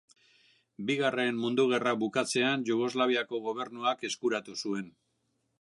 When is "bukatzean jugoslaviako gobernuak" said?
2.05-4.05